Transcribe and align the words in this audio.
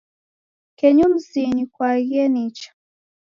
Kenyu 0.79 1.05
mzinyi 1.13 1.63
kwaaghie 1.73 2.25
nicha. 2.33 2.69